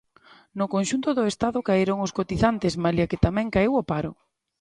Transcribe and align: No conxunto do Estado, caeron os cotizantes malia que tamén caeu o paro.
No 0.59 0.65
conxunto 0.73 1.09
do 1.17 1.23
Estado, 1.31 1.65
caeron 1.67 1.97
os 2.05 2.13
cotizantes 2.17 2.73
malia 2.83 3.09
que 3.11 3.21
tamén 3.25 3.51
caeu 3.55 3.73
o 3.81 3.87
paro. 3.91 4.11